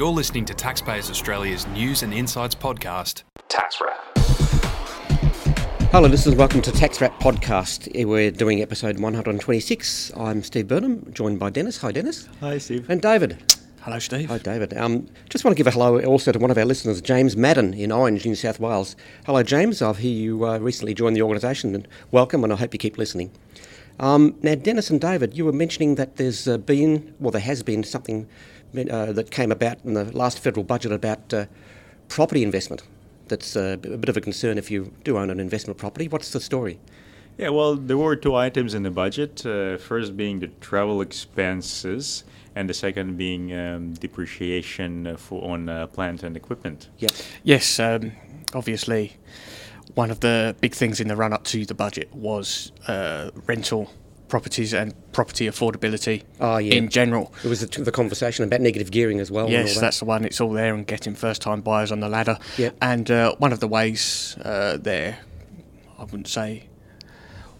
You're 0.00 0.08
listening 0.08 0.46
to 0.46 0.54
Taxpayers 0.54 1.10
Australia's 1.10 1.66
News 1.66 2.02
and 2.02 2.14
Insights 2.14 2.54
podcast, 2.54 3.24
Tax 3.48 3.82
Wrap. 3.82 4.00
Hello, 5.90 6.08
listeners. 6.08 6.36
Welcome 6.36 6.62
to 6.62 6.72
Tax 6.72 7.02
Wrap 7.02 7.20
Podcast. 7.20 8.06
We're 8.06 8.30
doing 8.30 8.62
episode 8.62 8.98
126. 8.98 10.12
I'm 10.16 10.42
Steve 10.42 10.68
Burnham, 10.68 11.12
joined 11.12 11.38
by 11.38 11.50
Dennis. 11.50 11.76
Hi, 11.82 11.92
Dennis. 11.92 12.30
Hi, 12.40 12.56
Steve. 12.56 12.88
And 12.88 13.02
David. 13.02 13.52
Hello, 13.82 13.98
Steve. 13.98 14.30
Hi, 14.30 14.38
David. 14.38 14.74
Um, 14.74 15.06
just 15.28 15.44
want 15.44 15.54
to 15.54 15.58
give 15.62 15.66
a 15.66 15.70
hello 15.70 16.00
also 16.00 16.32
to 16.32 16.38
one 16.38 16.50
of 16.50 16.56
our 16.56 16.64
listeners, 16.64 17.02
James 17.02 17.36
Madden 17.36 17.74
in 17.74 17.92
Orange, 17.92 18.24
New 18.24 18.34
South 18.34 18.58
Wales. 18.58 18.96
Hello, 19.26 19.42
James. 19.42 19.82
I 19.82 19.92
hear 19.92 20.10
you 20.10 20.46
uh, 20.46 20.56
recently 20.60 20.94
joined 20.94 21.14
the 21.14 21.20
organisation, 21.20 21.74
and 21.74 21.86
welcome, 22.10 22.42
and 22.42 22.54
I 22.54 22.56
hope 22.56 22.72
you 22.72 22.78
keep 22.78 22.96
listening. 22.96 23.32
Um, 23.98 24.34
now, 24.40 24.54
Dennis 24.54 24.88
and 24.88 24.98
David, 24.98 25.36
you 25.36 25.44
were 25.44 25.52
mentioning 25.52 25.96
that 25.96 26.16
there's 26.16 26.48
uh, 26.48 26.56
been, 26.56 27.14
well, 27.20 27.30
there 27.30 27.42
has 27.42 27.62
been 27.62 27.84
something 27.84 28.26
uh, 28.74 29.12
that 29.12 29.30
came 29.30 29.52
about 29.52 29.78
in 29.84 29.94
the 29.94 30.04
last 30.16 30.38
federal 30.38 30.64
budget 30.64 30.92
about 30.92 31.32
uh, 31.32 31.46
property 32.08 32.42
investment. 32.42 32.82
That's 33.28 33.56
uh, 33.56 33.76
a 33.82 33.96
bit 33.96 34.08
of 34.08 34.16
a 34.16 34.20
concern 34.20 34.58
if 34.58 34.70
you 34.70 34.92
do 35.04 35.16
own 35.16 35.30
an 35.30 35.38
investment 35.40 35.78
property. 35.78 36.08
What's 36.08 36.32
the 36.32 36.40
story? 36.40 36.78
Yeah, 37.38 37.50
well, 37.50 37.76
there 37.76 37.96
were 37.96 38.16
two 38.16 38.34
items 38.34 38.74
in 38.74 38.82
the 38.82 38.90
budget. 38.90 39.46
Uh, 39.46 39.78
first 39.78 40.16
being 40.16 40.40
the 40.40 40.48
travel 40.60 41.00
expenses, 41.00 42.24
and 42.54 42.68
the 42.68 42.74
second 42.74 43.16
being 43.16 43.54
um, 43.54 43.94
depreciation 43.94 45.16
for 45.16 45.50
on 45.50 45.68
uh, 45.68 45.86
plant 45.86 46.22
and 46.22 46.36
equipment. 46.36 46.88
Yes. 46.98 47.28
Yes. 47.44 47.80
Um, 47.80 48.12
obviously, 48.54 49.16
one 49.94 50.10
of 50.10 50.20
the 50.20 50.54
big 50.60 50.74
things 50.74 51.00
in 51.00 51.08
the 51.08 51.16
run 51.16 51.32
up 51.32 51.44
to 51.44 51.64
the 51.64 51.74
budget 51.74 52.12
was 52.14 52.72
uh, 52.88 53.30
rental 53.46 53.90
properties 54.30 54.72
and 54.72 54.94
property 55.12 55.46
affordability 55.46 56.22
oh, 56.40 56.56
yeah. 56.56 56.74
in 56.74 56.88
general. 56.88 57.34
It 57.44 57.48
was 57.48 57.60
the, 57.60 57.82
the, 57.82 57.92
conversation 57.92 58.44
about 58.44 58.62
negative 58.62 58.90
gearing 58.90 59.20
as 59.20 59.30
well. 59.30 59.50
Yes, 59.50 59.74
that. 59.74 59.80
that's 59.80 59.98
the 59.98 60.06
one. 60.06 60.24
It's 60.24 60.40
all 60.40 60.52
there 60.52 60.74
and 60.74 60.86
getting 60.86 61.14
first 61.14 61.42
time 61.42 61.60
buyers 61.60 61.92
on 61.92 62.00
the 62.00 62.08
ladder. 62.08 62.38
Yep. 62.56 62.76
And 62.80 63.10
uh, 63.10 63.34
one 63.36 63.52
of 63.52 63.60
the 63.60 63.68
ways 63.68 64.38
uh, 64.42 64.78
there, 64.80 65.18
I 65.98 66.04
wouldn't 66.04 66.28
say, 66.28 66.68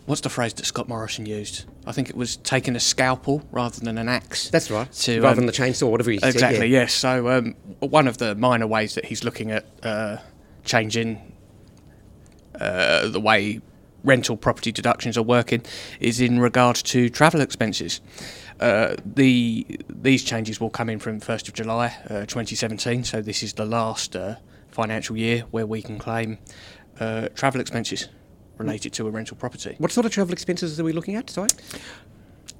what's 0.07 0.23
the 0.23 0.31
phrase 0.31 0.55
that 0.55 0.65
Scott 0.65 0.89
Morrison 0.89 1.27
used? 1.27 1.65
I 1.87 1.93
think 1.93 2.09
it 2.09 2.17
was 2.17 2.37
taking 2.37 2.77
a 2.77 2.81
scalpel 2.81 3.47
rather 3.51 3.81
than 3.81 3.99
an 3.99 4.09
axe. 4.09 4.49
That's 4.49 4.71
right. 4.71 4.91
To, 4.91 5.21
rather 5.21 5.29
um, 5.29 5.37
than 5.37 5.47
the 5.47 5.53
chainsaw, 5.53 5.91
whatever 5.91 6.11
he 6.11 6.17
exactly, 6.17 6.41
said. 6.41 6.49
Exactly, 6.51 6.69
yes. 6.69 6.95
So 6.95 7.29
um, 7.31 7.57
one 7.81 8.07
of 8.07 8.19
the 8.19 8.35
minor 8.37 8.67
ways 8.67 8.95
that 8.95 9.05
he's 9.05 9.25
looking 9.25 9.51
at 9.51 9.67
uh, 9.83 10.19
changing 10.65 11.33
uh, 12.61 13.09
the 13.09 13.21
way 13.21 13.61
rental 14.05 14.37
property 14.37 14.73
deductions 14.73 15.17
are 15.17 15.23
working 15.23 15.63
is 15.99 16.21
in 16.21 16.41
regard 16.41 16.77
to 16.77 17.09
travel 17.09 17.41
expenses. 17.41 18.01
Uh, 18.59 18.95
the 19.05 19.67
these 19.89 20.23
changes 20.23 20.61
will 20.61 20.71
come 20.71 20.91
in 20.91 20.99
from 20.99 21.21
1st 21.21 21.49
of 21.49 21.55
July 21.55 21.97
uh, 22.11 22.27
2017, 22.27 23.05
so 23.05 23.23
this 23.23 23.43
is 23.43 23.55
the 23.55 23.65
last 23.65 24.15
uh, 24.15 24.37
financial 24.69 25.17
year 25.17 25.45
where 25.51 25.67
we 25.67 25.81
can 25.81 25.99
claim 25.99 26.39
uh, 26.99 27.29
travel 27.35 27.61
expenses 27.61 28.09
related 28.59 28.93
to 28.93 29.07
a 29.09 29.11
rental 29.11 29.37
property. 29.37 29.75
What 29.79 29.91
sort 29.91 30.05
of 30.05 30.13
travel 30.13 30.33
expenses 30.33 30.79
are 30.79 30.85
we 30.85 30.93
looking 30.93 31.17
at? 31.17 31.31
Sorry. 31.31 31.49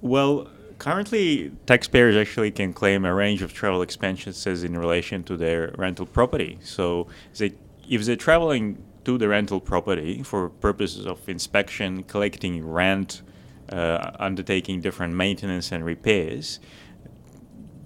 Well, 0.01 0.49
currently 0.79 1.53
taxpayers 1.67 2.17
actually 2.17 2.51
can 2.51 2.73
claim 2.73 3.05
a 3.05 3.15
range 3.15 3.43
of 3.43 3.53
travel 3.53 3.83
expenses 3.83 4.65
in 4.65 4.77
relation 4.77 5.23
to 5.25 5.37
their 5.37 5.75
rental 5.77 6.07
property. 6.07 6.59
So 6.63 7.07
they, 7.37 7.53
if 7.89 8.07
they're 8.07 8.17
traveling 8.17 8.83
to 9.05 9.19
the 9.19 9.29
rental 9.29 9.61
property 9.61 10.23
for 10.23 10.49
purposes 10.49 11.07
of 11.07 11.29
inspection, 11.29 12.03
collecting 12.05 12.67
rent, 12.67 13.23
uh, 13.71 14.11
undertaking 14.19 14.81
different 14.81 15.15
maintenance 15.15 15.73
and 15.73 15.85
repairs, 15.85 16.61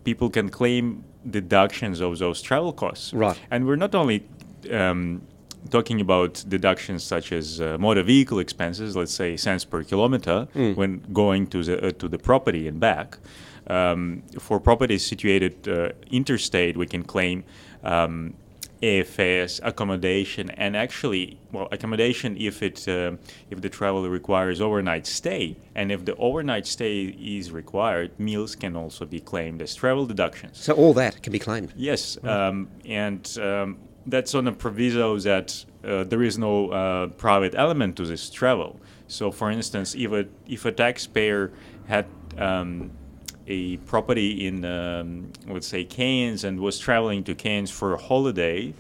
people 0.05 0.31
can 0.31 0.49
claim 0.49 1.05
deductions 1.29 2.01
of 2.01 2.19
those 2.19 2.43
travel 2.43 2.73
costs. 2.73 3.13
Right. 3.13 3.39
And 3.51 3.67
we're 3.67 3.77
not 3.77 3.95
only 3.95 4.27
um, 4.71 5.23
talking 5.71 6.01
about 6.01 6.45
deductions 6.49 7.03
such 7.03 7.33
as 7.33 7.61
uh, 7.61 7.77
motor 7.79 8.03
vehicle 8.03 8.39
expenses, 8.39 8.97
let's 8.97 9.13
say 9.13 9.37
cents 9.37 9.65
per 9.65 9.83
kilometer, 9.83 10.49
mm. 10.55 10.77
when 10.77 11.03
going 11.13 11.47
to 11.49 11.63
the 11.63 11.87
uh, 11.87 11.91
to 11.93 12.09
the 12.09 12.19
property 12.19 12.69
and 12.69 12.81
back. 12.81 13.19
Um, 13.67 14.23
for 14.39 14.61
properties 14.61 15.07
situated 15.07 15.67
uh, 15.67 15.91
interstate, 16.11 16.77
we 16.77 16.87
can 16.87 17.03
claim 17.03 17.45
um, 17.83 18.35
AFS, 18.83 19.61
accommodation, 19.63 20.51
and 20.51 20.77
actually, 20.77 21.39
well, 21.53 21.69
accommodation 21.73 22.37
if 22.37 22.63
it 22.63 22.87
uh, 22.89 23.13
if 23.51 23.61
the 23.61 23.69
travel 23.69 24.09
requires 24.09 24.61
overnight 24.61 25.07
stay, 25.07 25.57
and 25.75 25.91
if 25.91 26.05
the 26.05 26.15
overnight 26.17 26.67
stay 26.67 27.05
is 27.05 27.51
required, 27.51 28.19
meals 28.19 28.55
can 28.55 28.77
also 28.77 29.05
be 29.05 29.21
claimed 29.21 29.63
as 29.63 29.75
travel 29.75 30.07
deductions. 30.07 30.59
So 30.59 30.75
all 30.75 30.93
that 30.95 31.23
can 31.23 31.33
be 31.33 31.39
claimed. 31.39 31.73
Yes, 31.77 32.19
um, 32.25 32.69
and 32.85 33.39
um, 33.41 33.79
that's 34.07 34.35
on 34.35 34.47
a 34.47 34.53
proviso 34.53 35.19
that 35.19 35.65
uh, 35.85 36.05
there 36.05 36.23
is 36.23 36.39
no 36.39 36.71
uh, 36.71 37.07
private 37.09 37.55
element 37.55 37.97
to 37.97 38.05
this 38.05 38.31
travel. 38.31 38.81
So, 39.07 39.31
for 39.31 39.51
instance, 39.51 39.95
if 39.95 40.13
a 40.13 40.27
if 40.47 40.65
a 40.65 40.73
taxpayer 40.73 41.53
had 41.87 42.07
um, 42.39 42.91
a 43.47 43.77
property 43.79 44.47
in, 44.47 44.65
um, 44.65 45.31
let's 45.47 45.67
say, 45.67 45.85
Cairns 45.85 46.45
and 46.45 46.61
was 46.61 46.79
traveling 46.79 47.25
to 47.25 47.35
Cairns 47.35 47.71
for 47.71 47.95
a 47.95 47.99
holiday, 47.99 48.73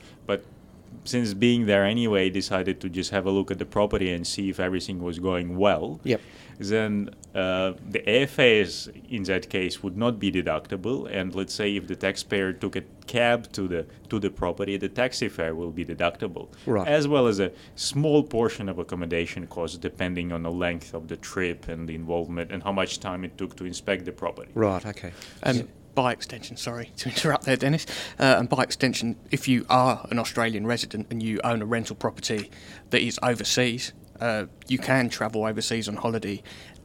since 1.04 1.34
being 1.34 1.66
there 1.66 1.84
anyway, 1.84 2.30
decided 2.30 2.80
to 2.80 2.88
just 2.88 3.10
have 3.10 3.26
a 3.26 3.30
look 3.30 3.50
at 3.50 3.58
the 3.58 3.66
property 3.66 4.10
and 4.12 4.26
see 4.26 4.48
if 4.48 4.58
everything 4.58 5.02
was 5.02 5.18
going 5.18 5.56
well. 5.56 6.00
Yep. 6.04 6.20
Then 6.58 7.10
uh, 7.34 7.72
the 7.88 8.00
AFAs 8.00 8.88
in 9.10 9.24
that 9.24 9.50
case 9.50 9.82
would 9.82 9.96
not 9.96 10.18
be 10.18 10.30
deductible, 10.30 11.10
and 11.10 11.34
let's 11.34 11.52
say 11.52 11.76
if 11.76 11.88
the 11.88 11.96
taxpayer 11.96 12.52
took 12.52 12.76
a 12.76 12.82
cab 13.06 13.52
to 13.52 13.66
the 13.66 13.86
to 14.08 14.20
the 14.20 14.30
property, 14.30 14.76
the 14.76 14.88
taxi 14.88 15.28
fare 15.28 15.54
will 15.54 15.72
be 15.72 15.84
deductible, 15.84 16.48
right. 16.66 16.86
as 16.86 17.08
well 17.08 17.26
as 17.26 17.40
a 17.40 17.50
small 17.74 18.22
portion 18.22 18.68
of 18.68 18.78
accommodation 18.78 19.46
costs, 19.48 19.76
depending 19.76 20.30
on 20.32 20.44
the 20.44 20.50
length 20.50 20.94
of 20.94 21.08
the 21.08 21.16
trip 21.16 21.68
and 21.68 21.88
the 21.88 21.94
involvement 21.94 22.52
and 22.52 22.62
how 22.62 22.72
much 22.72 23.00
time 23.00 23.24
it 23.24 23.36
took 23.36 23.56
to 23.56 23.64
inspect 23.64 24.04
the 24.04 24.12
property. 24.12 24.52
Right. 24.54 24.86
Okay. 24.86 25.12
Um, 25.42 25.56
yeah 25.56 25.62
by 25.94 26.12
extension, 26.12 26.56
sorry 26.56 26.90
to 26.96 27.08
interrupt 27.08 27.44
there, 27.44 27.56
Dennis, 27.56 27.86
uh, 28.18 28.36
and 28.38 28.48
by 28.48 28.62
extension, 28.62 29.16
if 29.30 29.48
you 29.48 29.66
are 29.68 30.06
an 30.10 30.18
Australian 30.18 30.66
resident 30.66 31.06
and 31.10 31.22
you 31.22 31.40
own 31.44 31.62
a 31.62 31.66
rental 31.66 31.96
property 31.96 32.50
that 32.90 33.02
is 33.02 33.18
overseas, 33.22 33.92
uh, 34.20 34.46
you 34.68 34.78
can 34.78 35.08
travel 35.08 35.44
overseas 35.44 35.88
on 35.88 35.96
holiday 35.96 36.42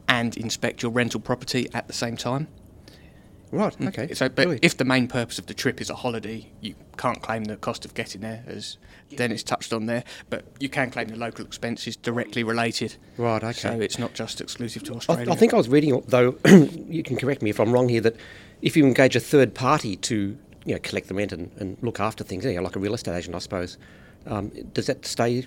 and 0.08 0.36
inspect 0.36 0.82
your 0.82 0.90
rental 0.90 1.20
property 1.20 1.68
at 1.72 1.86
the 1.86 1.92
same 1.92 2.16
time. 2.16 2.48
Right. 3.52 3.74
Okay. 3.80 4.14
So, 4.14 4.28
but 4.28 4.60
if 4.62 4.76
the 4.76 4.84
main 4.84 5.08
purpose 5.08 5.38
of 5.38 5.46
the 5.46 5.54
trip 5.54 5.80
is 5.80 5.90
a 5.90 5.94
holiday, 5.96 6.50
you 6.60 6.74
can't 6.96 7.20
claim 7.20 7.44
the 7.44 7.56
cost 7.56 7.84
of 7.84 7.94
getting 7.94 8.20
there, 8.20 8.44
as 8.46 8.78
Dennis 9.16 9.42
touched 9.42 9.72
on 9.72 9.86
there. 9.86 10.04
But 10.28 10.44
you 10.60 10.68
can 10.68 10.90
claim 10.90 11.08
the 11.08 11.16
local 11.16 11.44
expenses 11.44 11.96
directly 11.96 12.44
related. 12.44 12.96
Right. 13.16 13.42
Okay. 13.42 13.52
So 13.52 13.80
it's 13.80 13.98
not 13.98 14.14
just 14.14 14.40
exclusive 14.40 14.84
to 14.84 14.94
Australia. 14.94 15.28
I, 15.28 15.32
I 15.32 15.36
think 15.36 15.52
I 15.52 15.56
was 15.56 15.68
reading, 15.68 16.00
though. 16.06 16.36
you 16.46 17.02
can 17.02 17.16
correct 17.16 17.42
me 17.42 17.50
if 17.50 17.58
I'm 17.58 17.72
wrong 17.72 17.88
here. 17.88 18.02
That 18.02 18.16
if 18.62 18.76
you 18.76 18.86
engage 18.86 19.16
a 19.16 19.20
third 19.20 19.54
party 19.54 19.96
to 19.96 20.36
you 20.64 20.74
know 20.74 20.80
collect 20.82 21.08
the 21.08 21.14
rent 21.14 21.32
and, 21.32 21.50
and 21.58 21.76
look 21.82 22.00
after 22.00 22.24
things, 22.24 22.44
you 22.44 22.54
know, 22.54 22.62
like 22.62 22.76
a 22.76 22.80
real 22.80 22.94
estate 22.94 23.16
agent, 23.16 23.34
I 23.34 23.38
suppose, 23.38 23.78
um, 24.26 24.50
does 24.72 24.86
that 24.86 25.06
stay 25.06 25.46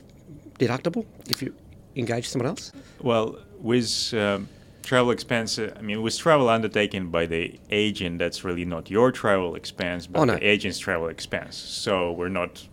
deductible 0.59 1.05
if 1.29 1.41
you 1.41 1.53
engage 1.95 2.27
someone 2.27 2.47
else? 2.47 2.71
Well, 3.01 3.37
with 3.59 4.13
um, 4.13 4.49
travel 4.81 5.11
expense, 5.11 5.59
I 5.59 5.81
mean, 5.81 6.01
with 6.01 6.17
travel 6.17 6.49
undertaken 6.49 7.09
by 7.09 7.25
the 7.25 7.59
agent, 7.69 8.19
that's 8.19 8.43
really 8.43 8.65
not 8.65 8.89
your 8.89 9.11
travel 9.11 9.55
expense, 9.55 10.07
but 10.07 10.19
oh, 10.19 10.25
no. 10.25 10.35
the 10.35 10.45
agent's 10.45 10.79
travel 10.79 11.07
expense. 11.07 11.55
So 11.55 12.11
we're 12.11 12.29
not, 12.29 12.67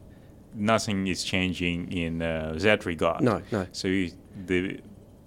nothing 0.54 1.06
is 1.06 1.24
changing 1.24 1.92
in 1.92 2.22
uh, 2.22 2.54
that 2.58 2.86
regard. 2.86 3.22
No, 3.22 3.42
no. 3.52 3.66
So 3.72 3.88
you, 3.88 4.12
the 4.46 4.80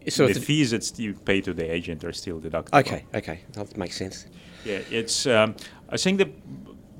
so 0.09 0.27
the 0.27 0.33
fees 0.33 0.71
that 0.71 0.99
you 0.99 1.13
pay 1.13 1.39
to 1.39 1.53
the 1.53 1.71
agent 1.71 2.03
are 2.03 2.11
still 2.11 2.41
deductible. 2.41 2.79
Okay, 2.81 3.05
okay, 3.13 3.39
that 3.53 3.77
makes 3.77 3.95
sense. 3.95 4.25
Yeah, 4.65 4.79
it's. 4.91 5.25
Um, 5.25 5.55
I 5.89 5.97
think 5.97 6.17
the 6.19 6.29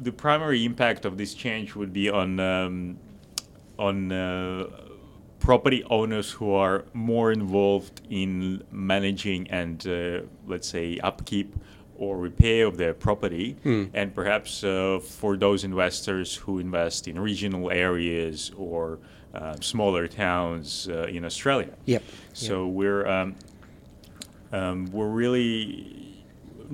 the 0.01 0.11
primary 0.11 0.65
impact 0.65 1.05
of 1.05 1.17
this 1.17 1.33
change 1.33 1.75
would 1.75 1.93
be 1.93 2.09
on 2.09 2.39
um, 2.39 2.97
on 3.79 4.11
uh, 4.11 4.67
property 5.39 5.83
owners 5.89 6.31
who 6.31 6.53
are 6.53 6.85
more 6.93 7.31
involved 7.31 8.01
in 8.09 8.63
managing 8.71 9.49
and 9.51 9.85
uh, 9.87 10.21
let's 10.47 10.67
say 10.67 10.97
upkeep 11.03 11.55
or 11.97 12.17
repair 12.17 12.65
of 12.65 12.75
their 12.77 12.93
property, 12.93 13.55
Hmm. 13.63 13.83
and 13.93 14.13
perhaps 14.15 14.63
uh, 14.63 14.99
for 15.01 15.37
those 15.37 15.63
investors 15.63 16.35
who 16.35 16.59
invest 16.59 17.07
in 17.07 17.19
regional 17.19 17.71
areas 17.71 18.51
or 18.57 18.99
uh, 19.33 19.55
smaller 19.61 20.07
towns 20.07 20.87
uh, 20.89 21.03
in 21.03 21.23
Australia. 21.23 21.69
Yep. 21.85 22.03
So 22.33 22.67
we're 22.67 23.07
um, 23.07 23.35
um, 24.51 24.85
we're 24.91 25.07
really 25.09 26.02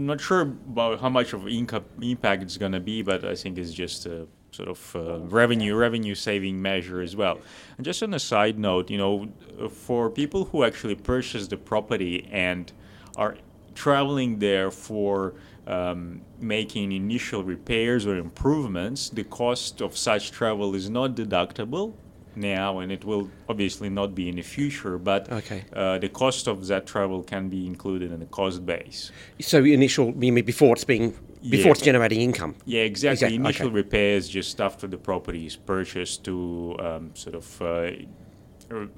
not 0.05 0.21
sure 0.21 0.41
about 0.41 0.99
how 0.99 1.09
much 1.09 1.33
of 1.33 1.47
income 1.47 1.85
impact 2.01 2.43
it's 2.43 2.57
going 2.57 2.71
to 2.71 2.79
be, 2.79 3.01
but 3.01 3.25
I 3.25 3.35
think 3.35 3.57
it's 3.57 3.73
just 3.73 4.05
a 4.05 4.27
sort 4.51 4.69
of 4.69 4.95
uh, 4.95 5.19
revenue 5.19 5.75
revenue 5.75 6.15
saving 6.15 6.61
measure 6.61 7.01
as 7.01 7.15
well. 7.15 7.39
And 7.77 7.85
just 7.85 8.01
on 8.01 8.13
a 8.13 8.19
side 8.19 8.57
note, 8.57 8.89
you 8.89 8.97
know, 8.97 9.29
for 9.69 10.09
people 10.09 10.45
who 10.45 10.63
actually 10.63 10.95
purchase 10.95 11.47
the 11.47 11.57
property 11.57 12.27
and 12.31 12.71
are 13.15 13.37
traveling 13.75 14.39
there 14.39 14.71
for 14.71 15.35
um, 15.67 16.21
making 16.39 16.91
initial 16.91 17.43
repairs 17.43 18.07
or 18.07 18.17
improvements, 18.17 19.09
the 19.09 19.23
cost 19.23 19.81
of 19.81 19.95
such 19.95 20.31
travel 20.31 20.73
is 20.75 20.89
not 20.89 21.15
deductible 21.15 21.93
now, 22.35 22.79
and 22.79 22.91
it 22.91 23.03
will 23.05 23.29
obviously 23.47 23.89
not 23.89 24.13
be 24.15 24.29
in 24.29 24.35
the 24.35 24.41
future. 24.41 24.97
But 24.97 25.31
Okay. 25.31 25.63
uh, 25.73 25.97
the 25.99 26.09
cost 26.09 26.47
of 26.47 26.67
that 26.67 26.85
travel 26.85 27.23
can 27.23 27.49
be 27.49 27.65
included 27.65 28.11
in 28.11 28.19
the 28.19 28.25
cost 28.27 28.65
base. 28.65 29.11
So 29.39 29.63
initial, 29.63 30.07
you 30.23 30.31
mean 30.33 30.45
before 30.45 30.73
it's 30.73 30.83
being 30.85 31.13
before 31.49 31.67
Yeah. 31.67 31.71
it's 31.71 31.81
generating 31.81 32.21
income? 32.21 32.55
Yeah, 32.65 32.81
exactly. 32.81 33.27
Exact- 33.27 33.33
Initial 33.33 33.67
okay. 33.67 33.75
repairs 33.75 34.27
just 34.27 34.59
after 34.59 34.87
the 34.87 34.97
property 34.97 35.45
is 35.45 35.55
purchased 35.55 36.23
to 36.25 36.75
um, 36.79 37.11
sort 37.13 37.35
of 37.35 37.61
uh, 37.61 37.91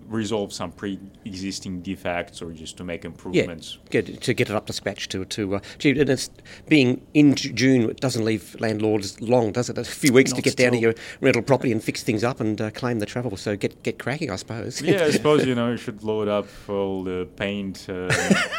resolve 0.07 0.51
some 0.53 0.71
pre-existing 0.71 1.81
defects 1.81 2.41
or 2.41 2.51
just 2.51 2.77
to 2.77 2.83
make 2.83 3.03
Yeah, 3.03 3.09
improvements. 3.11 3.77
get, 3.89 4.21
to 4.21 4.33
get 4.33 4.49
it 4.49 4.55
up 4.55 4.65
to 4.67 4.73
scratch. 4.73 5.07
To 5.09 5.25
to 5.25 5.55
uh, 5.55 5.59
and 5.83 6.09
it's 6.09 6.29
being 6.67 7.01
in 7.13 7.35
June. 7.35 7.89
It 7.89 7.99
doesn't 7.99 8.23
leave 8.25 8.55
landlords 8.59 9.21
long, 9.21 9.51
does 9.51 9.69
it? 9.69 9.77
A 9.77 9.83
few 9.83 10.13
weeks 10.13 10.31
to 10.31 10.37
Not 10.37 10.43
get 10.43 10.55
down 10.57 10.71
to 10.73 10.77
your 10.77 10.93
rental 11.21 11.41
property 11.41 11.71
and 11.71 11.83
fix 11.83 12.03
things 12.03 12.23
up 12.23 12.39
and 12.39 12.59
uh, 12.59 12.71
claim 12.71 12.99
the 12.99 13.05
travel. 13.05 13.35
So 13.37 13.55
get 13.55 13.81
get 13.83 13.99
cracking, 13.99 14.29
I 14.31 14.35
suppose. 14.35 14.81
Yeah, 14.81 15.05
I 15.05 15.11
suppose 15.19 15.45
you 15.45 15.55
know 15.55 15.71
you 15.71 15.77
should 15.77 16.03
load 16.03 16.27
up 16.27 16.47
all 16.67 17.03
the 17.03 17.27
paint, 17.35 17.87
uh, 17.89 18.09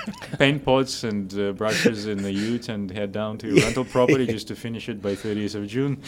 paint 0.38 0.64
pots 0.64 1.04
and 1.04 1.32
uh, 1.38 1.52
brushes 1.52 2.06
in 2.06 2.22
the 2.22 2.32
ute 2.32 2.68
and 2.68 2.90
head 2.90 3.12
down 3.12 3.38
to 3.38 3.48
your 3.48 3.64
rental 3.64 3.84
property 3.84 4.26
just 4.36 4.48
to 4.48 4.56
finish 4.56 4.88
it 4.88 5.00
by 5.02 5.12
30th 5.14 5.54
of 5.54 5.66
June. 5.66 6.00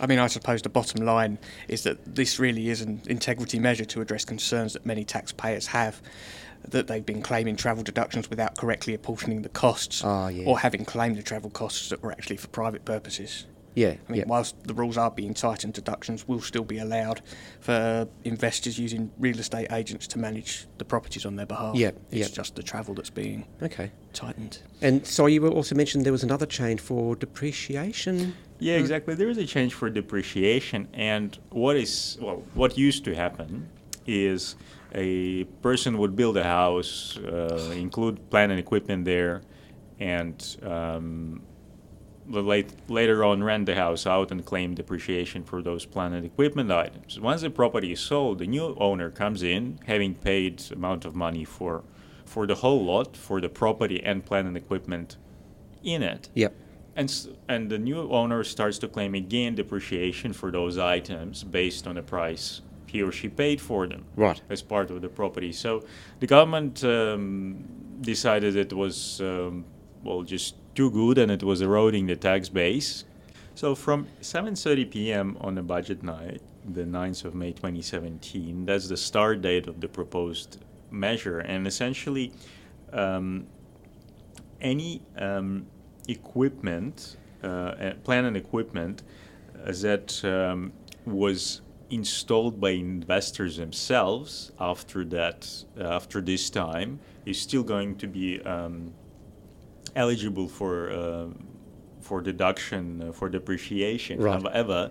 I 0.00 0.06
mean, 0.06 0.18
I 0.18 0.26
suppose 0.28 0.62
the 0.62 0.68
bottom 0.68 1.04
line 1.04 1.38
is 1.68 1.82
that 1.82 2.14
this 2.14 2.38
really 2.38 2.68
is 2.70 2.80
an 2.80 3.00
integrity 3.06 3.58
measure 3.58 3.84
to 3.86 3.97
address 4.00 4.24
concerns 4.24 4.72
that 4.74 4.84
many 4.86 5.04
taxpayers 5.04 5.66
have 5.68 6.00
that 6.68 6.86
they've 6.88 7.06
been 7.06 7.22
claiming 7.22 7.54
travel 7.56 7.82
deductions 7.84 8.28
without 8.28 8.56
correctly 8.58 8.92
apportioning 8.92 9.42
the 9.42 9.48
costs 9.48 10.02
Ah, 10.04 10.28
yeah. 10.28 10.44
or 10.44 10.58
having 10.58 10.84
claimed 10.84 11.16
the 11.16 11.22
travel 11.22 11.50
costs 11.50 11.88
that 11.90 12.02
were 12.02 12.10
actually 12.12 12.36
for 12.36 12.48
private 12.48 12.84
purposes. 12.84 13.46
yeah, 13.76 13.94
I 14.08 14.10
mean, 14.12 14.20
yeah. 14.22 14.24
whilst 14.26 14.60
the 14.64 14.74
rules 14.74 14.96
are 14.98 15.08
being 15.10 15.34
tightened, 15.34 15.74
deductions 15.74 16.26
will 16.26 16.40
still 16.40 16.64
be 16.64 16.78
allowed 16.78 17.20
for 17.60 18.08
investors 18.24 18.76
using 18.76 19.12
real 19.20 19.38
estate 19.38 19.68
agents 19.70 20.08
to 20.08 20.18
manage 20.18 20.66
the 20.78 20.84
properties 20.84 21.24
on 21.24 21.36
their 21.36 21.46
behalf. 21.46 21.76
Yeah, 21.76 21.92
It's 22.10 22.30
yeah. 22.30 22.34
just 22.34 22.56
the 22.56 22.62
travel 22.64 22.92
that's 22.94 23.10
being 23.10 23.46
Okay. 23.62 23.92
tightened. 24.12 24.58
And 24.82 25.06
so 25.06 25.26
you 25.26 25.40
were 25.42 25.50
also 25.50 25.76
mentioned 25.76 26.04
there 26.04 26.12
was 26.12 26.24
another 26.24 26.46
change 26.46 26.80
for 26.80 27.14
depreciation. 27.14 28.34
Yeah, 28.58 28.74
exactly. 28.78 29.14
There 29.14 29.28
is 29.28 29.38
a 29.38 29.46
change 29.46 29.74
for 29.74 29.88
depreciation, 29.90 30.88
and 30.92 31.38
what 31.50 31.76
is 31.76 32.18
well, 32.20 32.42
what 32.54 32.76
used 32.76 33.04
to 33.04 33.14
happen 33.14 33.68
is 34.08 34.56
a 34.94 35.44
person 35.62 35.98
would 35.98 36.16
build 36.16 36.36
a 36.36 36.44
house, 36.44 37.16
uh, 37.18 37.72
include 37.76 38.30
plant 38.30 38.50
and 38.50 38.58
equipment 38.58 39.04
there, 39.04 39.42
and 40.00 40.56
um, 40.62 41.42
late, 42.26 42.70
later 42.88 43.24
on 43.24 43.42
rent 43.44 43.66
the 43.66 43.74
house 43.74 44.06
out 44.06 44.30
and 44.30 44.44
claim 44.44 44.74
depreciation 44.74 45.44
for 45.44 45.62
those 45.62 45.84
plant 45.84 46.14
and 46.14 46.24
equipment 46.24 46.72
items. 46.72 47.20
Once 47.20 47.42
the 47.42 47.50
property 47.50 47.92
is 47.92 48.00
sold, 48.00 48.38
the 48.38 48.46
new 48.46 48.74
owner 48.78 49.10
comes 49.10 49.42
in 49.42 49.78
having 49.86 50.14
paid 50.14 50.62
amount 50.72 51.04
of 51.04 51.14
money 51.14 51.44
for 51.44 51.84
for 52.24 52.46
the 52.46 52.56
whole 52.56 52.84
lot, 52.84 53.16
for 53.16 53.40
the 53.40 53.48
property 53.48 54.02
and 54.04 54.22
plant 54.22 54.46
and 54.46 54.54
equipment 54.54 55.16
in 55.82 56.02
it. 56.02 56.28
Yep. 56.34 56.54
And, 56.94 57.28
and 57.48 57.70
the 57.70 57.78
new 57.78 58.10
owner 58.10 58.44
starts 58.44 58.78
to 58.80 58.88
claim 58.88 59.14
again 59.14 59.54
depreciation 59.54 60.34
for 60.34 60.50
those 60.50 60.76
items 60.76 61.42
based 61.42 61.86
on 61.86 61.94
the 61.94 62.02
price 62.02 62.60
he 62.90 63.02
or 63.02 63.12
she 63.12 63.28
paid 63.28 63.60
for 63.60 63.86
them 63.86 64.04
Right. 64.16 64.40
as 64.48 64.62
part 64.62 64.90
of 64.90 65.00
the 65.02 65.08
property. 65.08 65.52
So 65.52 65.84
the 66.20 66.26
government 66.26 66.82
um, 66.84 67.64
decided 68.00 68.56
it 68.56 68.72
was, 68.72 69.20
um, 69.20 69.64
well, 70.02 70.22
just 70.22 70.54
too 70.74 70.90
good 70.90 71.18
and 71.18 71.30
it 71.30 71.42
was 71.42 71.60
eroding 71.60 72.06
the 72.06 72.16
tax 72.16 72.48
base. 72.48 73.04
So 73.54 73.74
from 73.74 74.06
7.30 74.20 74.90
p.m. 74.90 75.36
on 75.40 75.54
the 75.56 75.62
budget 75.62 76.02
night, 76.02 76.40
the 76.64 76.84
9th 76.84 77.24
of 77.24 77.34
May 77.34 77.52
2017, 77.52 78.66
that's 78.66 78.88
the 78.88 78.96
start 78.96 79.40
date 79.42 79.66
of 79.66 79.80
the 79.80 79.88
proposed 79.88 80.58
measure. 80.90 81.40
And 81.40 81.66
essentially, 81.66 82.32
um, 82.92 83.46
any 84.60 85.02
um, 85.16 85.66
equipment, 86.08 87.16
uh, 87.42 87.46
uh, 87.46 87.94
plant 88.04 88.26
and 88.26 88.36
equipment 88.36 89.02
uh, 89.66 89.72
that 89.72 90.24
um, 90.24 90.72
was 91.04 91.60
installed 91.90 92.60
by 92.60 92.70
investors 92.70 93.56
themselves 93.56 94.52
after 94.60 95.04
that, 95.06 95.48
uh, 95.80 95.84
after 95.84 96.20
this 96.20 96.50
time, 96.50 97.00
is 97.24 97.40
still 97.40 97.62
going 97.62 97.96
to 97.96 98.06
be 98.06 98.40
um, 98.42 98.92
eligible 99.96 100.48
for 100.48 100.90
uh, 100.90 101.26
for 102.00 102.20
deduction 102.20 103.02
uh, 103.02 103.12
for 103.12 103.28
depreciation. 103.28 104.20
Right. 104.20 104.40
However, 104.42 104.90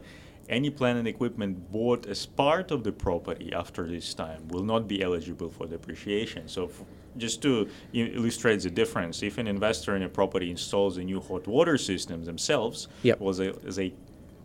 any 0.50 0.70
plant 0.70 0.98
and 1.00 1.08
equipment 1.08 1.72
bought 1.72 2.06
as 2.06 2.26
part 2.26 2.72
of 2.72 2.84
the 2.84 2.92
property 2.92 3.52
after 3.54 3.86
this 3.88 4.14
time 4.14 4.48
will 4.48 4.64
not 4.64 4.88
be 4.88 5.02
eligible 5.04 5.50
for 5.50 5.68
depreciation. 5.68 6.48
So, 6.48 6.66
f- 6.66 6.84
just 7.18 7.42
to 7.42 7.68
illustrate 7.94 8.62
the 8.62 8.70
difference, 8.70 9.24
if 9.24 9.38
an 9.40 9.48
investor 9.48 9.96
in 9.96 10.04
a 10.04 10.10
property 10.10 10.50
installs 10.52 10.98
a 10.98 11.04
new 11.04 11.20
hot 11.20 11.48
water 11.48 11.78
system 11.78 12.24
themselves, 12.24 12.88
Yep. 13.04 13.20
well, 13.20 13.34
they, 13.34 13.52
they 13.52 13.94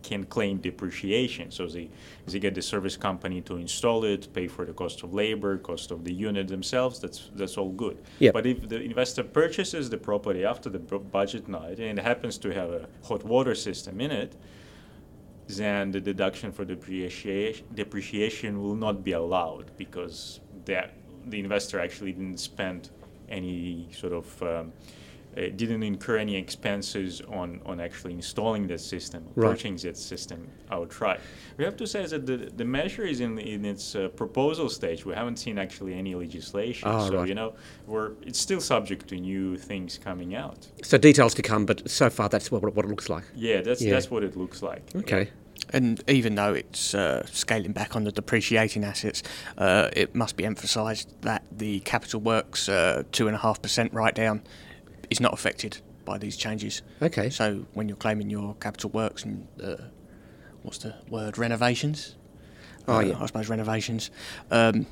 can 0.02 0.24
claim 0.24 0.58
depreciation. 0.58 1.50
So 1.50 1.66
they, 1.66 1.90
they 2.26 2.38
get 2.38 2.54
the 2.54 2.62
service 2.62 2.96
company 2.96 3.40
to 3.42 3.56
install 3.56 4.04
it, 4.04 4.32
pay 4.32 4.48
for 4.48 4.64
the 4.64 4.72
cost 4.72 5.02
of 5.02 5.12
labor, 5.14 5.58
cost 5.58 5.90
of 5.90 6.04
the 6.04 6.12
unit 6.12 6.48
themselves. 6.48 6.98
That's 7.00 7.30
that's 7.34 7.56
all 7.56 7.70
good. 7.70 7.98
Yep. 8.18 8.34
But 8.34 8.46
if 8.46 8.68
the 8.68 8.80
investor 8.80 9.24
purchases 9.24 9.90
the 9.90 9.98
property 9.98 10.44
after 10.44 10.68
the 10.68 10.78
budget 10.78 11.48
night 11.48 11.78
and 11.78 11.98
it 11.98 12.04
happens 12.04 12.38
to 12.38 12.52
have 12.52 12.70
a 12.70 12.88
hot 13.02 13.24
water 13.24 13.54
system 13.54 14.00
in 14.00 14.10
it, 14.10 14.36
then 15.48 15.90
the 15.90 16.00
deduction 16.00 16.52
for 16.52 16.64
depreciation 16.64 17.66
depreciation 17.74 18.62
will 18.62 18.76
not 18.76 19.02
be 19.04 19.12
allowed 19.12 19.70
because 19.76 20.40
that 20.64 20.94
the 21.26 21.38
investor 21.38 21.78
actually 21.78 22.12
didn't 22.12 22.38
spend 22.38 22.90
any 23.28 23.88
sort 23.92 24.12
of 24.12 24.42
um, 24.42 24.72
uh, 25.36 25.40
didn't 25.56 25.82
incur 25.82 26.18
any 26.18 26.36
expenses 26.36 27.20
on, 27.28 27.60
on 27.64 27.80
actually 27.80 28.12
installing 28.12 28.66
that 28.68 28.80
system, 28.80 29.24
Right. 29.34 29.50
purchasing 29.50 29.76
that 29.88 29.96
system 29.96 30.48
outright. 30.70 31.20
We 31.56 31.64
have 31.64 31.76
to 31.78 31.86
say 31.86 32.04
that 32.06 32.26
the, 32.26 32.36
the 32.56 32.64
measure 32.64 33.04
is 33.04 33.20
in, 33.20 33.38
in 33.38 33.64
its 33.64 33.94
uh, 33.94 34.08
proposal 34.08 34.68
stage. 34.68 35.04
We 35.06 35.14
haven't 35.14 35.38
seen 35.38 35.58
actually 35.58 35.94
any 35.94 36.14
legislation. 36.14 36.88
Ah, 36.88 37.06
so, 37.08 37.16
right. 37.18 37.28
you 37.28 37.34
know, 37.34 37.54
we're, 37.86 38.12
it's 38.22 38.38
still 38.38 38.60
subject 38.60 39.08
to 39.08 39.16
new 39.16 39.56
things 39.56 39.98
coming 39.98 40.34
out. 40.34 40.66
So 40.82 40.98
details 40.98 41.34
to 41.34 41.42
come, 41.42 41.66
but 41.66 41.88
so 41.90 42.10
far 42.10 42.28
that's 42.28 42.50
what, 42.50 42.62
what 42.74 42.84
it 42.84 42.88
looks 42.88 43.08
like. 43.08 43.24
Yeah, 43.34 43.60
that's, 43.62 43.80
Yeah. 43.82 43.92
that's 43.92 44.10
what 44.10 44.22
it 44.24 44.36
looks 44.36 44.62
like. 44.62 44.82
Okay. 44.94 45.30
And 45.70 46.02
even 46.08 46.34
though 46.34 46.54
it's 46.54 46.94
uh, 46.94 47.24
scaling 47.26 47.72
back 47.72 47.94
on 47.94 48.04
the 48.04 48.10
depreciating 48.12 48.84
assets, 48.84 49.22
uh, 49.56 49.88
it 49.94 50.14
must 50.14 50.36
be 50.36 50.44
emphasised 50.44 51.14
that 51.22 51.44
the 51.56 51.80
capital 51.80 52.20
works 52.20 52.68
uh, 52.68 53.04
two 53.12 53.26
and 53.28 53.36
a 53.36 53.38
half 53.38 53.62
percent 53.62 53.92
write 53.94 54.14
down 54.14 54.42
is 55.12 55.20
not 55.20 55.32
affected 55.32 55.78
by 56.04 56.18
these 56.18 56.36
changes. 56.36 56.82
Okay. 57.00 57.30
So 57.30 57.64
when 57.74 57.88
you're 57.88 57.96
claiming 57.96 58.28
your 58.30 58.54
capital 58.56 58.90
works 58.90 59.24
and 59.24 59.46
uh, 59.62 59.76
what's 60.62 60.78
the 60.78 60.94
word 61.08 61.38
renovations? 61.38 62.16
Oh, 62.88 62.96
Uh, 62.96 63.00
yeah. 63.00 63.22
I 63.22 63.26
suppose 63.26 63.48
renovations. 63.48 64.10
Um, 64.50 64.86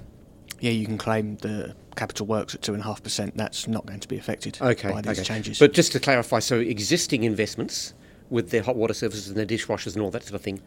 yeah, 0.60 0.70
you 0.70 0.86
can 0.86 0.98
claim 0.98 1.36
the 1.38 1.74
capital 1.96 2.26
works 2.26 2.54
at 2.54 2.62
two 2.62 2.74
and 2.74 2.82
a 2.82 2.84
half 2.84 3.02
percent. 3.02 3.36
That's 3.36 3.66
not 3.66 3.86
going 3.86 4.00
to 4.00 4.08
be 4.08 4.16
affected 4.18 4.58
Okay. 4.60 4.90
by 4.92 5.00
these 5.00 5.18
okay. 5.18 5.24
changes. 5.24 5.58
But 5.58 5.72
just 5.72 5.90
to 5.92 6.00
clarify, 6.00 6.38
so 6.38 6.60
existing 6.60 7.24
investments 7.24 7.94
with 8.28 8.50
their 8.50 8.62
hot 8.62 8.76
water 8.76 8.94
services 8.94 9.28
and 9.28 9.36
their 9.36 9.46
dishwashers 9.46 9.94
and 9.94 10.02
all 10.04 10.10
that 10.12 10.22
sort 10.22 10.34
of 10.34 10.42
thing 10.42 10.60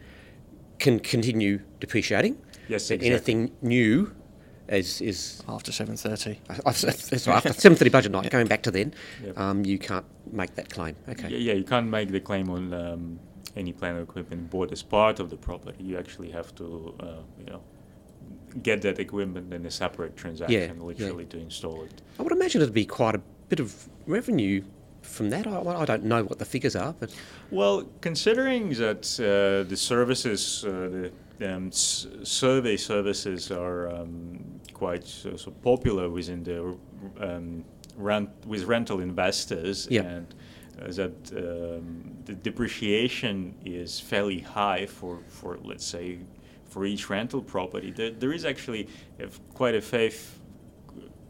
can 0.79 0.99
continue 0.99 1.59
depreciating. 1.79 2.35
Yes, 2.67 2.87
But 2.89 2.95
exactly. 2.95 3.09
anything 3.11 3.51
new 3.61 4.13
is 4.67 5.01
is 5.01 5.43
after 5.47 5.71
seven 5.71 5.95
thirty. 5.97 6.39
that's 6.65 6.83
right, 7.27 7.27
after 7.35 7.53
seven 7.65 7.77
thirty 7.77 7.89
budget 7.89 8.11
night. 8.11 8.29
Going 8.31 8.47
back 8.47 8.63
to 8.63 8.71
then, 8.71 8.93
Yep. 9.23 9.37
um, 9.37 9.65
you 9.65 9.77
can't 9.77 10.05
make 10.31 10.55
that 10.55 10.69
claim. 10.69 10.95
Okay. 11.09 11.29
Yeah, 11.29 11.37
yeah, 11.37 11.53
you 11.53 11.63
can't 11.63 11.87
make 11.89 12.09
the 12.11 12.19
claim 12.19 12.49
on 12.49 12.73
um, 12.73 13.19
any 13.55 13.73
plant 13.73 13.97
or 13.97 14.01
equipment 14.01 14.49
bought 14.49 14.71
as 14.71 14.81
part 14.83 15.19
of 15.19 15.29
the 15.29 15.37
property. 15.37 15.83
You 15.83 15.97
actually 15.97 16.31
have 16.31 16.53
to, 16.55 16.95
uh, 16.99 17.05
you 17.39 17.45
know, 17.45 17.61
get 18.61 18.81
that 18.83 18.99
equipment 18.99 19.53
in 19.53 19.65
a 19.65 19.71
separate 19.71 20.15
transaction, 20.15 20.77
yeah. 20.77 20.83
literally, 20.83 21.25
to 21.25 21.37
install 21.39 21.83
it. 21.83 22.01
I 22.19 22.23
would 22.23 22.31
imagine 22.31 22.61
it'd 22.61 22.73
be 22.73 22.85
quite 22.85 23.15
a 23.15 23.21
bit 23.49 23.59
of 23.59 23.89
revenue 24.07 24.63
from 25.01 25.29
that. 25.31 25.45
I, 25.45 25.59
I 25.59 25.85
don't 25.85 26.05
know 26.05 26.23
what 26.23 26.39
the 26.39 26.45
figures 26.45 26.75
are, 26.75 26.93
but 26.99 27.13
Well, 27.51 27.83
considering 28.01 28.69
that 28.75 29.05
uh, 29.19 29.67
the 29.69 29.75
services, 29.77 30.63
uh, 30.65 30.69
the 30.69 31.11
um, 31.43 31.67
s- 31.67 32.07
survey 32.23 32.77
services 32.77 33.51
are 33.51 33.89
um, 33.89 34.39
quite 34.73 35.05
so, 35.05 35.35
so 35.35 35.51
popular 35.51 36.09
within 36.09 36.43
the 36.43 36.77
um, 37.19 37.63
rent 37.97 38.29
with 38.45 38.63
rental 38.65 38.99
investors, 39.01 39.87
Yeah. 39.89 40.01
and 40.03 40.35
uh, 40.81 40.91
that 40.91 41.13
um, 41.37 42.15
the 42.25 42.33
depreciation 42.33 43.53
is 43.65 43.99
fairly 43.99 44.39
high 44.39 44.85
for, 44.85 45.19
for 45.27 45.57
let's 45.63 45.85
say 45.85 46.19
for 46.65 46.85
each 46.85 47.09
rental 47.09 47.41
property. 47.41 47.91
There, 47.91 48.09
there 48.11 48.33
is 48.33 48.45
actually 48.45 48.87
quite 49.53 49.75
a 49.75 49.81
faith 49.81 50.39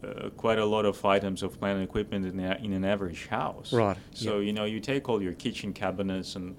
uh, 0.03 0.29
quite 0.35 0.59
a 0.59 0.65
lot 0.65 0.85
of 0.85 1.03
items 1.05 1.43
of 1.43 1.57
plant 1.59 1.75
and 1.79 1.83
equipment 1.87 2.25
in, 2.25 2.37
a, 2.39 2.55
in 2.61 2.73
an 2.73 2.83
average 2.83 3.27
house. 3.27 3.71
Right, 3.71 3.95
So 4.11 4.39
yeah. 4.39 4.47
you 4.47 4.53
know, 4.53 4.65
you 4.65 4.81
take 4.81 5.07
all 5.07 5.21
your 5.23 5.31
kitchen 5.33 5.71
cabinets 5.71 6.35
and 6.35 6.57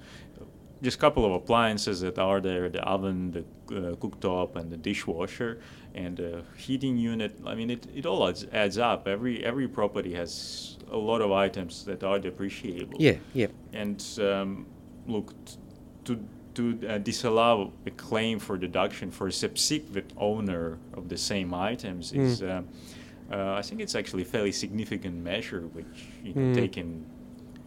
just 0.85 0.99
a 0.99 1.01
couple 1.01 1.25
of 1.25 1.33
appliances 1.33 2.01
that 2.01 2.19
are 2.19 2.41
there: 2.41 2.69
the 2.69 2.83
oven, 2.95 3.31
the 3.37 3.41
uh, 3.77 3.97
cooktop, 3.97 4.57
and 4.57 4.71
the 4.71 4.77
dishwasher, 4.77 5.53
and 5.95 6.17
the 6.17 6.43
heating 6.57 6.97
unit. 6.97 7.33
I 7.47 7.55
mean, 7.55 7.71
it, 7.71 7.87
it 7.95 8.07
all 8.07 8.29
adds, 8.29 8.47
adds 8.53 8.79
up. 8.79 9.09
Every 9.09 9.45
every 9.45 9.69
property 9.69 10.15
has 10.15 10.79
a 10.91 10.97
lot 10.97 11.21
of 11.21 11.31
items 11.33 11.85
that 11.85 12.05
are 12.05 12.19
depreciable. 12.21 12.97
Yeah, 12.99 13.17
yeah. 13.33 13.49
And 13.73 14.01
um, 14.21 14.67
look, 15.07 15.33
t- 15.47 15.57
to 16.05 16.13
to 16.55 16.79
uh, 16.89 16.99
disallow 16.99 17.73
a 17.87 17.91
claim 17.91 18.39
for 18.39 18.57
deduction 18.57 19.11
for 19.11 19.27
a 19.27 19.33
subsequent 19.33 20.13
owner 20.17 20.79
of 20.93 21.09
the 21.09 21.17
same 21.17 21.53
items 21.53 22.13
is, 22.13 22.43
uh, 22.43 22.63
uh, 23.33 23.55
I 23.55 23.63
think, 23.63 23.81
it's 23.81 23.97
actually 23.97 24.23
a 24.23 24.27
fairly 24.27 24.53
significant 24.53 25.17
measure, 25.17 25.63
which 25.73 26.05
you 26.23 26.33
know, 26.35 26.55
taken 26.55 27.05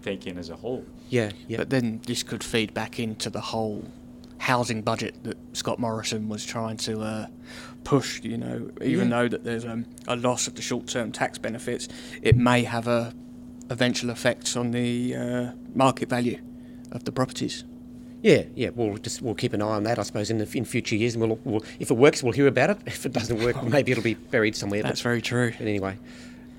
taken 0.07 0.37
as 0.37 0.49
a 0.49 0.55
whole. 0.55 0.85
Yeah, 1.09 1.31
yeah. 1.47 1.57
But 1.57 1.69
then 1.69 2.01
this 2.05 2.23
could 2.23 2.43
feed 2.43 2.73
back 2.73 2.99
into 2.99 3.29
the 3.29 3.41
whole 3.41 3.83
housing 4.39 4.81
budget 4.81 5.23
that 5.23 5.37
Scott 5.53 5.79
Morrison 5.79 6.29
was 6.29 6.45
trying 6.45 6.77
to 6.77 7.01
uh, 7.01 7.27
push. 7.83 8.23
You 8.23 8.37
know, 8.37 8.71
even 8.81 9.09
though 9.09 9.27
that 9.27 9.43
there's 9.43 9.65
um, 9.65 9.85
a 10.07 10.15
loss 10.15 10.47
of 10.47 10.55
the 10.55 10.61
short-term 10.61 11.11
tax 11.11 11.37
benefits, 11.37 11.87
it 12.21 12.35
may 12.35 12.63
have 12.63 12.87
a 12.87 13.13
eventual 13.69 14.09
effects 14.09 14.55
on 14.55 14.71
the 14.71 15.15
uh, 15.15 15.51
market 15.75 16.09
value 16.09 16.39
of 16.91 17.03
the 17.03 17.11
properties. 17.11 17.65
Yeah, 18.21 18.43
yeah. 18.55 18.69
We'll 18.73 18.97
just 18.97 19.21
we'll 19.21 19.35
keep 19.35 19.53
an 19.53 19.61
eye 19.61 19.65
on 19.65 19.83
that, 19.83 19.99
I 19.99 20.03
suppose, 20.03 20.29
in 20.29 20.37
the, 20.37 20.49
in 20.57 20.65
future 20.65 20.95
years, 20.95 21.15
and 21.15 21.23
we'll, 21.23 21.39
we'll 21.43 21.63
if 21.79 21.91
it 21.91 21.97
works, 21.97 22.23
we'll 22.23 22.33
hear 22.33 22.47
about 22.47 22.69
it. 22.71 22.77
If 22.87 23.05
it 23.05 23.13
doesn't 23.13 23.43
work, 23.43 23.61
maybe 23.75 23.91
it'll 23.91 24.03
be 24.03 24.15
buried 24.15 24.55
somewhere. 24.55 24.81
That's 24.83 25.01
but, 25.01 25.09
very 25.09 25.21
true. 25.21 25.51
but 25.51 25.67
anyway, 25.67 25.97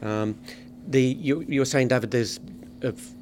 um, 0.02 0.36
the 0.86 1.02
you, 1.02 1.44
you 1.48 1.60
were 1.60 1.66
saying, 1.66 1.88
David, 1.88 2.10
there's 2.10 2.38
a 2.82 2.88
f- 2.88 3.12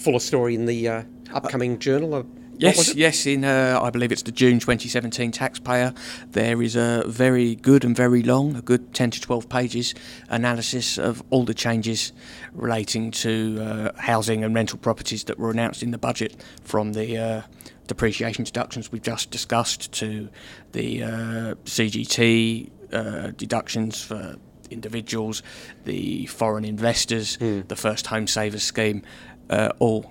fuller 0.00 0.18
story 0.18 0.54
in 0.54 0.66
the 0.66 0.88
uh, 0.88 1.02
upcoming 1.32 1.78
journal. 1.78 2.14
Of, 2.14 2.26
Yes, 2.60 2.94
yes. 2.94 3.26
In 3.26 3.42
uh, 3.42 3.80
I 3.82 3.88
believe 3.88 4.12
it's 4.12 4.22
the 4.22 4.32
June 4.32 4.58
2017 4.60 5.32
taxpayer. 5.32 5.94
There 6.32 6.60
is 6.60 6.76
a 6.76 7.04
very 7.06 7.54
good 7.54 7.84
and 7.84 7.96
very 7.96 8.22
long, 8.22 8.54
a 8.54 8.60
good 8.60 8.92
10 8.92 9.12
to 9.12 9.20
12 9.20 9.48
pages 9.48 9.94
analysis 10.28 10.98
of 10.98 11.22
all 11.30 11.44
the 11.44 11.54
changes 11.54 12.12
relating 12.52 13.12
to 13.12 13.58
uh, 13.62 13.92
housing 13.98 14.44
and 14.44 14.54
rental 14.54 14.78
properties 14.78 15.24
that 15.24 15.38
were 15.38 15.50
announced 15.50 15.82
in 15.82 15.90
the 15.90 15.96
budget, 15.96 16.44
from 16.62 16.92
the 16.92 17.16
uh, 17.16 17.42
depreciation 17.86 18.44
deductions 18.44 18.92
we've 18.92 19.02
just 19.02 19.30
discussed 19.30 19.90
to 19.92 20.28
the 20.72 21.02
uh, 21.02 21.54
CGT 21.64 22.70
uh, 22.92 23.30
deductions 23.38 24.02
for 24.02 24.36
individuals, 24.70 25.42
the 25.84 26.26
foreign 26.26 26.64
investors, 26.64 27.38
the 27.38 27.76
first 27.76 28.06
home 28.06 28.26
savers 28.26 28.62
scheme, 28.62 29.02
uh, 29.50 29.70
all 29.78 30.10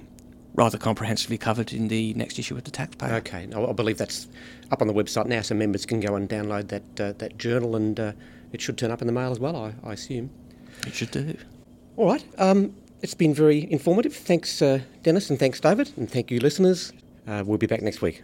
rather 0.53 0.77
comprehensively 0.77 1.37
covered 1.37 1.71
in 1.71 1.87
the 1.87 2.13
next 2.15 2.37
issue 2.37 2.55
of 2.55 2.63
the 2.65 2.71
taxpayer. 2.71 3.15
Okay, 3.15 3.47
I 3.55 3.71
believe 3.71 3.97
that's 3.97 4.27
up 4.71 4.81
on 4.81 4.87
the 4.87 4.93
website 4.93 5.25
now, 5.25 5.41
so 5.41 5.55
members 5.55 5.85
can 5.85 5.99
go 5.99 6.15
and 6.15 6.29
download 6.29 6.67
that 6.67 6.99
uh, 6.99 7.13
that 7.17 7.37
journal, 7.37 7.75
and 7.75 7.99
uh, 7.99 8.11
it 8.51 8.61
should 8.61 8.77
turn 8.77 8.91
up 8.91 9.01
in 9.01 9.07
the 9.07 9.13
mail 9.13 9.31
as 9.31 9.39
well. 9.39 9.55
I, 9.55 9.73
I 9.83 9.93
assume. 9.93 10.29
It 10.85 10.93
should 10.93 11.11
do. 11.11 11.35
All 11.95 12.07
right. 12.07 12.25
Um, 12.37 12.75
it's 13.01 13.13
been 13.13 13.33
very 13.33 13.69
informative. 13.71 14.15
Thanks, 14.15 14.61
uh, 14.61 14.79
Dennis, 15.03 15.29
and 15.29 15.39
thanks, 15.39 15.59
David, 15.59 15.91
and 15.97 16.09
thank 16.09 16.31
you, 16.31 16.39
listeners. 16.39 16.91
Uh, 17.27 17.43
we'll 17.45 17.57
be 17.57 17.67
back 17.67 17.81
next 17.81 18.01
week. 18.01 18.23